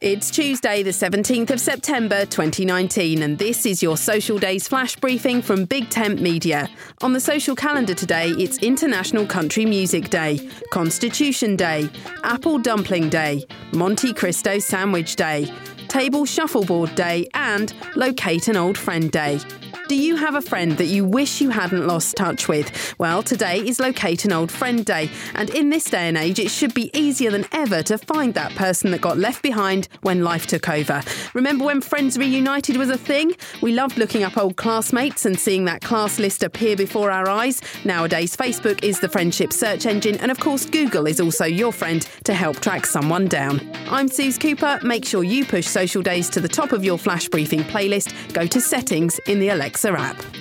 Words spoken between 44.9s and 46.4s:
sure you push Social Days to